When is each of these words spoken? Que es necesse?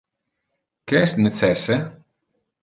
Que 0.91 0.97
es 1.07 1.13
necesse? 1.19 1.79